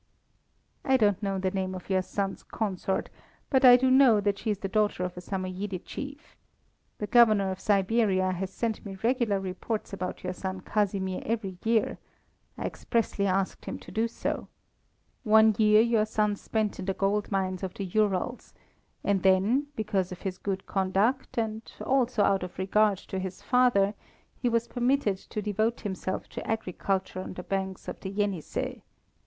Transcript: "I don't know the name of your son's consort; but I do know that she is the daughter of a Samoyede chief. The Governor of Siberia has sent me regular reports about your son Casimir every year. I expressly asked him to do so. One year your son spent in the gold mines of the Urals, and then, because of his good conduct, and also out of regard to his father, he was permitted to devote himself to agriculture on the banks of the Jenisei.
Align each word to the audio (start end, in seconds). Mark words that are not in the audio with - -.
"I 0.83 0.97
don't 0.97 1.21
know 1.21 1.37
the 1.37 1.51
name 1.51 1.75
of 1.75 1.91
your 1.91 2.01
son's 2.01 2.41
consort; 2.41 3.11
but 3.51 3.63
I 3.63 3.77
do 3.77 3.91
know 3.91 4.19
that 4.19 4.39
she 4.39 4.49
is 4.49 4.57
the 4.57 4.67
daughter 4.67 5.03
of 5.03 5.15
a 5.15 5.21
Samoyede 5.21 5.85
chief. 5.85 6.35
The 6.97 7.05
Governor 7.05 7.51
of 7.51 7.59
Siberia 7.59 8.31
has 8.31 8.49
sent 8.51 8.83
me 8.83 8.97
regular 9.03 9.39
reports 9.39 9.93
about 9.93 10.23
your 10.23 10.33
son 10.33 10.61
Casimir 10.61 11.21
every 11.23 11.59
year. 11.63 11.99
I 12.57 12.63
expressly 12.65 13.27
asked 13.27 13.65
him 13.65 13.77
to 13.77 13.91
do 13.91 14.07
so. 14.07 14.47
One 15.23 15.55
year 15.59 15.81
your 15.81 16.07
son 16.07 16.35
spent 16.35 16.79
in 16.79 16.85
the 16.85 16.95
gold 16.95 17.31
mines 17.31 17.61
of 17.61 17.75
the 17.75 17.85
Urals, 17.85 18.55
and 19.03 19.21
then, 19.21 19.67
because 19.75 20.11
of 20.11 20.23
his 20.23 20.39
good 20.39 20.65
conduct, 20.65 21.37
and 21.37 21.61
also 21.79 22.23
out 22.23 22.41
of 22.41 22.57
regard 22.57 22.97
to 22.97 23.19
his 23.19 23.43
father, 23.43 23.93
he 24.41 24.49
was 24.49 24.67
permitted 24.67 25.19
to 25.19 25.43
devote 25.43 25.81
himself 25.81 26.27
to 26.29 26.47
agriculture 26.49 27.21
on 27.21 27.33
the 27.35 27.43
banks 27.43 27.87
of 27.87 27.99
the 27.99 28.09
Jenisei. 28.11 28.81